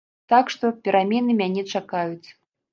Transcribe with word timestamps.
Так 0.31 0.45
што, 0.53 0.65
перамены 0.87 1.37
мяне 1.45 1.67
чакаюць. 1.77 2.29